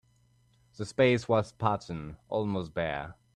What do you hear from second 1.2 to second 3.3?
was spartan, almost bare.